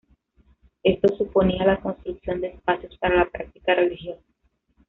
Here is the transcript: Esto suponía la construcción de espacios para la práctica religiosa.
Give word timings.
Esto 0.81 1.15
suponía 1.15 1.63
la 1.63 1.79
construcción 1.79 2.41
de 2.41 2.47
espacios 2.47 2.97
para 2.97 3.17
la 3.17 3.29
práctica 3.29 3.75
religiosa. 3.75 4.25